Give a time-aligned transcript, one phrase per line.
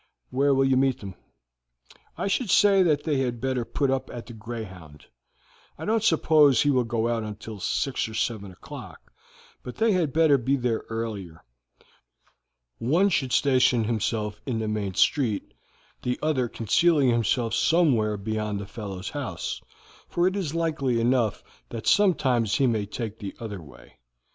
[0.31, 1.13] Where will you meet them?"
[2.17, 5.05] "I should say that they had better put up at the Greyhound.
[5.77, 9.13] I don't suppose he will go out until six or seven o'clock,
[9.61, 11.43] but they had better be there earlier.
[12.79, 15.53] One should station himself in the main street,
[16.01, 19.61] the other concealing himself somewhere beyond the fellow's house,
[20.09, 23.99] for it is likely enough that sometimes he may take the other way.